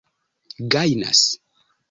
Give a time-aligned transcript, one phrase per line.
[0.71, 1.21] gajnas